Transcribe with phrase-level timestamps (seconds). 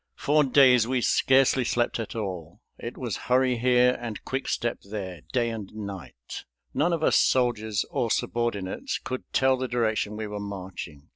[0.15, 5.51] For days we scarcely slept at all; it was hurry here and quickstep there, day
[5.51, 6.43] or night.
[6.73, 11.09] None of us soldiers or subordinates could tell the direction we were marching.